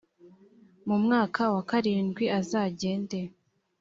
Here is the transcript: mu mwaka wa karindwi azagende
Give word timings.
mu 0.87 0.97
mwaka 1.03 1.41
wa 1.53 1.61
karindwi 1.69 2.25
azagende 2.39 3.19